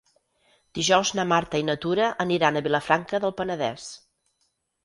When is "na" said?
1.19-1.25, 1.69-1.75